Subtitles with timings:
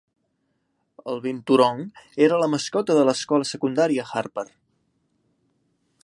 [1.11, 1.83] El binturong
[2.27, 4.47] era la mascota de l'escola secundària Harper.